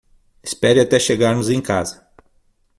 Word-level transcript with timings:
Espere 0.43 0.79
até 0.79 0.99
chegarmos 0.99 1.47
em 1.51 1.61
casa. 1.61 2.03